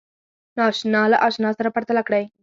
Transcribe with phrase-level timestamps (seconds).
[0.57, 2.23] ناآشنا له آشنا سره پرتله کړئ